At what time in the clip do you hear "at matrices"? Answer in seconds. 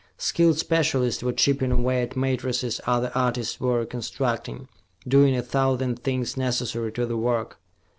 2.01-2.81